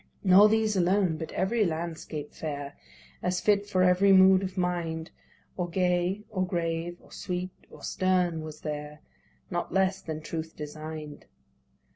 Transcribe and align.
Nor 0.23 0.49
these 0.49 0.75
alone, 0.75 1.17
but 1.17 1.31
every 1.33 1.63
landscape 1.63 2.33
fair, 2.33 2.75
As 3.21 3.39
fit 3.39 3.67
for 3.69 3.83
every 3.83 4.11
mood 4.11 4.41
of 4.41 4.57
mind, 4.57 5.11
Or 5.55 5.69
gay, 5.69 6.23
or 6.31 6.43
grave, 6.43 6.97
or 7.03 7.11
sweet, 7.11 7.51
or 7.69 7.83
stern, 7.83 8.41
was 8.41 8.61
there, 8.61 9.01
Not 9.51 9.71
less 9.71 10.01
than 10.01 10.21
truth 10.21 10.55
design'd. 10.55 11.27